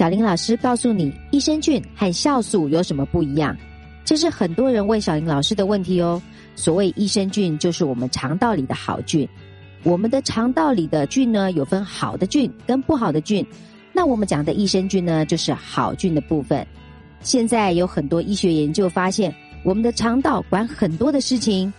[0.00, 3.54] 小林老师告诉你，益生菌和酵素有什么不一样？
[4.02, 6.22] 这是很多人问小林老师的问题哦。
[6.56, 9.28] 所谓益生菌，就是我们肠道里的好菌。
[9.82, 13.46] 我们的肠道里的菌呢，有分好的菌跟不好的菌。
[13.92, 16.66] 那我们讲的益生菌呢，就是好菌的部分。
[17.20, 19.30] 现在有很多医学研究发现，
[19.64, 21.70] 我们的肠道管很多的事情，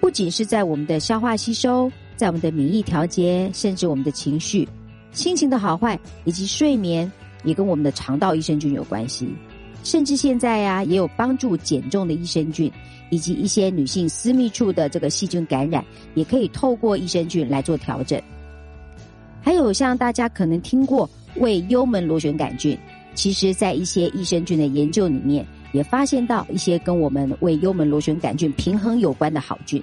[0.00, 4.66] 不仅是在我们的消化吸收，在我们的免疫调节，甚至我们的情绪、
[5.12, 7.12] 心情的好坏以及睡眠。
[7.46, 9.26] 也跟我们的肠道益生菌有关系，
[9.82, 12.70] 甚至现在呀，也有帮助减重的益生菌，
[13.08, 15.82] 以及一些女性私密处的这个细菌感染，
[16.14, 18.20] 也可以透过益生菌来做调整。
[19.40, 22.76] 还有像大家可能听过胃幽门螺旋杆菌，
[23.14, 29.80] 其实在一些益生菌的研究里面，也发现到一些跟我们胃幽门螺旋杆菌平衡有关的好菌。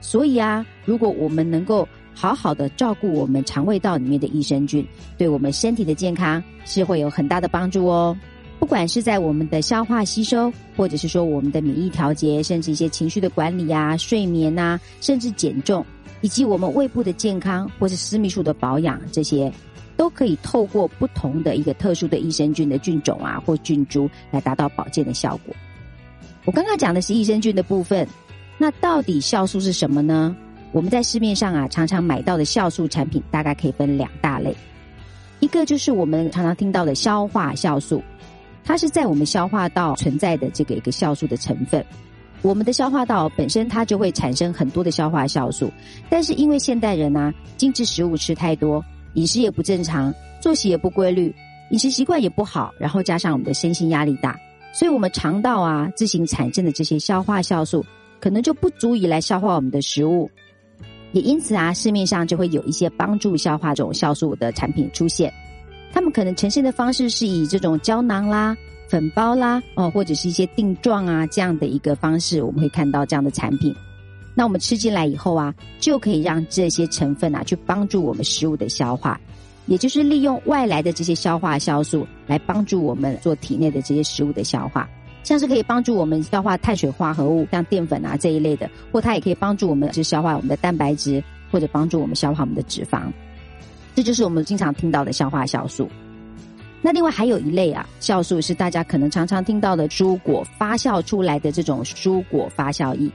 [0.00, 4.84] 所以啊，如果我们能够好好的照顾我们肠胃道里面的益生菌，
[5.18, 8.16] 对我们身体的健康是会有很大的帮助哦。
[8.58, 15.84] 不管是在我们的消化吸收，或者是说我们的免疫调节，甚至一些情绪的管理啊、睡眠啊，甚至减重，
[16.22, 19.52] 以及我们胃部的健康或是私密处的保养，这些
[19.94, 25.54] 都可以透过不同的一个特殊的益生菌的菌种啊或菌株来达到保健的效果。
[26.46, 28.08] 我刚刚讲的是益生菌的部分，
[28.56, 30.34] 那到底酵素是什么呢？
[30.76, 34.54] 我们在市面上啊，常常买到的酵素产品大概可以分两大类，
[35.40, 38.02] 一个就是我们常常听到的消化酵素，
[38.62, 41.82] 它是在我们消化道存在的这个一个酵素的成分。
[42.42, 45.72] 我们的消化道本身它就会产生很多的消化酵素，
[46.10, 51.34] 但是因为现代人啊，精致食物吃太多，饮食也不正常，作息也不规律，
[51.70, 54.38] 饮食习惯也不好，然后加上我们的身心压力大，
[54.74, 57.82] 所以我们肠道啊自行产生的这些消化酵素，
[58.20, 60.30] 可能就不足以来消化我们的食物。
[61.16, 65.32] 也因此啊，市面上就会有一些帮助消化这种酵素的产品出现。
[65.90, 68.54] 他们可能呈现的方式是以这种胶囊啦、
[68.86, 73.74] 粉包啦，哦，或者是一些定状啊这样的一个方式，我们会看到这样的产品。
[74.34, 79.18] 那我们吃进来以后啊，就可以让这些成分啊去帮助我们食物的消化，
[79.64, 84.86] 也就是利用外来的这些消化酵素来帮助我们做体内的这些食物的消化。
[85.26, 91.20] 像是可以帮助我们消化碳水化合物，像淀粉啊这一类的，或它也可以帮助我们去消化我们的蛋白质，
[91.50, 93.10] 或者帮助我们消化我们的脂肪。
[93.96, 95.88] 这就是我们经常听到的消化酵素。
[96.80, 103.10] 那另外还有一类啊，酵素是大家可能常常听到的蔬果发酵出来的这种蔬果发酵液。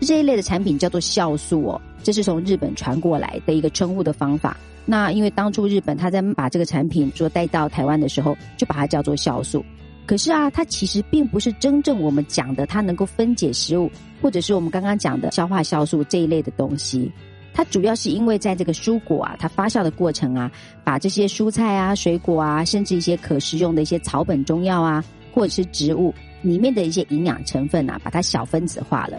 [0.00, 4.56] 这一类的产品叫做酵素哦，这是从日本传过来的一个称呼的方法。
[4.86, 9.62] 那因为当初日本他在把这个产品说带到台湾的时候，就把它叫做酵素。
[10.04, 13.90] 可是啊，它其实并不是真正我们讲的，它能够分解食物，
[14.20, 17.10] 或者是我们刚刚讲的消化酵素这一类的东西。
[17.54, 20.50] 它主要是因为在这个蔬果啊，它发酵的过程啊，
[20.82, 29.18] 把这些蔬菜啊、水果啊，甚至一些可食用的一些草本中药啊，或者是植物里面的一些营养成分啊，把它小分子化了，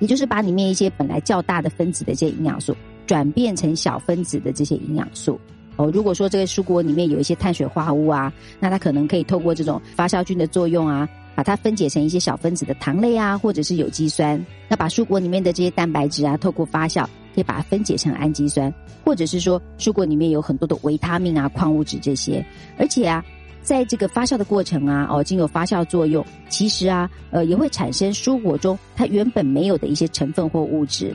[0.00, 2.76] 也就是把里面一些本来较大的分子的这些营养素，
[3.06, 5.40] 转变成小分子的这些营养素。
[5.78, 14.44] 哦，如果说这个蔬果里面有一些碳水化合物啊，那它可能可以透过这种发酵菌的作用啊，把它分解成一些小分子的糖类啊，或者是有机酸。
[14.68, 18.74] 那把蔬果里面的这些蛋白质啊，透过发酵可以把它分解成氨基酸，
[19.04, 22.44] 或者是说蔬果里面有很多的维他命啊、矿物质这些。
[22.76, 23.24] 而且啊，
[23.62, 31.14] 在这个发酵的过程啊，哦，经有发酵作用，其实啊，呃，也会产生蔬果中它原本没有的一些成分或物质。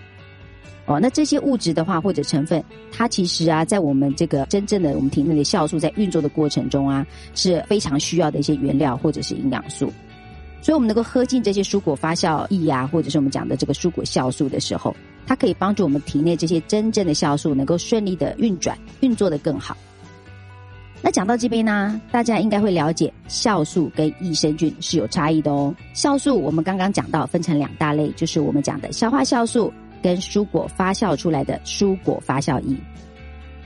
[0.86, 2.62] 哦，那这些物质的话，或者成分，
[2.92, 7.06] 它其实啊，在我们这个真正的我们体内的酵素在运作的过程中啊，
[7.36, 9.92] 是非常需要的一些原料或者是营养素。
[10.62, 14.96] 所以，我们能够喝进这些蔬果发酵液啊，或者是我们讲的这个蔬果酵素的时候，
[15.26, 19.76] 它可以帮助我们体内这些真正的酵素能够顺利的运转，运作的更好。
[21.02, 25.76] 那讲到这边呢，大家应该会了解酵素跟益生菌是有差异的哦。
[25.94, 29.72] 酵素我们刚刚讲到分成两大类，就是我们讲的消化酵素。
[30.03, 32.75] 跟蔬果发酵出来的蔬果发酵液，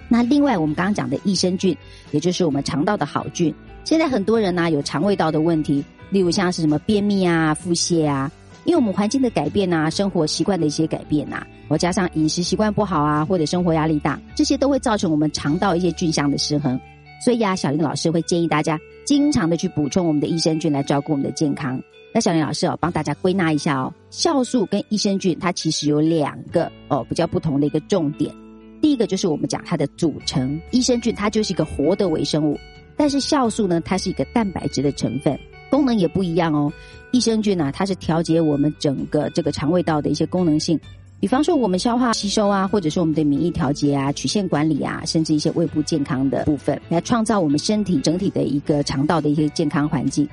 [0.08, 1.76] 那另外我们刚刚讲的益生菌，
[2.12, 3.54] 也就是我们肠道的好菌。
[3.84, 8.32] 现在很多人呢有肠胃道的问题，例如像是什么便秘啊、腹泻啊，
[8.66, 16.80] 因为我们环境的改变啊、生活习惯的一些改变啊，或加上饮食习惯不好啊，或者生活压力大，这些都会造成我们肠道一些菌相的失衡。
[17.20, 21.82] 所以啊，小林老师会建议大家经常的去补充我们的益生菌，来照顾我们的健康。
[22.14, 28.36] 那小林老师哦，帮大家归纳一下哦，酵素跟益生菌它其实有两个哦比较不同的一个重点。
[28.82, 32.60] 第一个就是我们讲它的组成，益生菌它就是一个活的微生物，
[32.98, 35.40] 但是酵素呢，它是一个蛋白质的成分，
[35.70, 36.70] 功能也不一样哦。
[37.14, 40.78] 益生菌呢，它是调节我们整个这个肠胃道的一些功能性，
[41.20, 50.30] 比方说我们消化吸收啊，或者是我们的免疫调节啊、曲线管理啊，甚至一些胃部健康的部分，来创造我们身体整体的一个肠道的一些健康环境。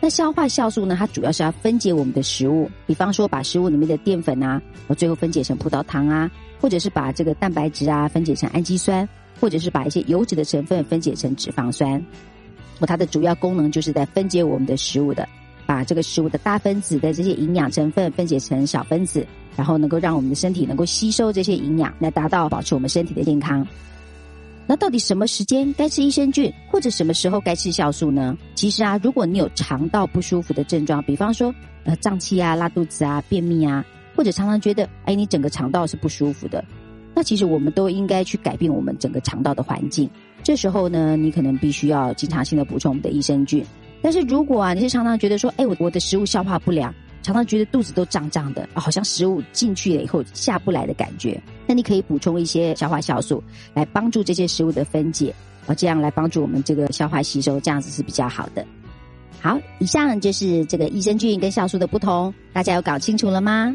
[0.00, 9.06] 那消化酵素呢，它主要是要分解我们的食物，比方说把食物里面的淀粉啊，我最后分解成葡萄糖啊，或者是把这个蛋白质啊分解成氨基酸，
[9.38, 12.02] 或者是把一些油脂的成分分解成脂肪酸。
[12.80, 15.28] 我它的主要功能就是在分解我们的食物的。
[15.66, 19.26] 把这个食物的大分子的这些营养成分分解成小分子，
[19.56, 23.66] 然后能够让我们的身体能够吸收这些营养，来达到保持我们身体的健康。
[24.66, 28.38] 那到底什么时间该吃益生菌，或者什么时候该吃酵素呢？
[28.54, 31.52] 其实啊，如果你有肠道不舒服的症状，比方说
[31.84, 36.64] 呃胀气啊、拉肚子啊、便秘啊，或者常常觉得哎你整个肠道是不舒服的，
[37.12, 40.08] 那其实我们都应该去改变我们整个肠道的环境。
[40.44, 43.64] 这时候呢，你可能必须要经常性的补充我们的益生菌。
[44.02, 55.32] 但是如果啊，你是常常觉得说，哎，我我的食物消化不良，常常觉得肚子都胀胀的，好像食物进去了以后下不来的感觉，那你可以补充一些消化酵素，来帮助这些食物的分解，
[55.66, 58.66] 啊，这样来帮助我们这个消化吸收，这样子是比较好的。
[59.40, 63.74] 好，以上就是这个益生菌跟酵素的不同，大家有搞清楚了吗？